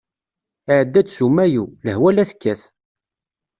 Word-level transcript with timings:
Iɛedda-d 0.69 1.07
s 1.15 1.17
umayu, 1.25 1.65
lehwa 1.85 2.09
la 2.15 2.29
tekkat. 2.29 2.61